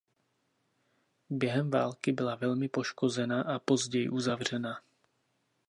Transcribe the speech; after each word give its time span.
Během 1.29 1.69
války 1.71 2.11
byla 2.11 2.35
velmi 2.35 2.69
poškozena 2.69 3.41
a 3.41 3.55
a 3.55 3.59
později 3.59 4.09
uzavřena. 4.09 4.81